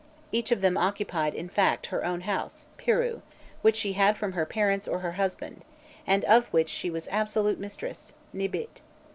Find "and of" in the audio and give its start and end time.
6.07-6.47